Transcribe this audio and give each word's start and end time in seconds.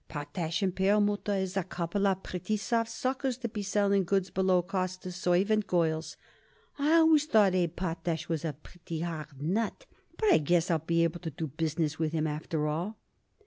"Potash 0.09 0.63
& 0.69 0.75
Perlmutter 0.75 1.35
is 1.35 1.55
a 1.55 1.63
couple 1.63 2.07
of 2.07 2.23
pretty 2.23 2.57
soft 2.57 2.89
suckers, 2.89 3.37
to 3.37 3.47
be 3.47 3.61
selling 3.61 4.03
goods 4.03 4.31
below 4.31 4.63
cost 4.63 5.03
to 5.03 5.11
servant 5.11 5.67
girls. 5.67 6.17
I 6.79 6.93
always 6.93 7.27
thought 7.27 7.53
Abe 7.53 7.75
Potash 7.75 8.27
was 8.27 8.43
a 8.43 8.53
pretty 8.53 9.01
hard 9.01 9.39
nut, 9.39 9.85
but 10.17 10.33
I 10.33 10.39
guess 10.39 10.71
I'll 10.71 10.79
be 10.79 11.03
able 11.03 11.19
to 11.19 11.29
do 11.29 11.45
business 11.49 11.99
with 11.99 12.15
'em, 12.15 12.25
after 12.25 12.65
all." 12.67 12.97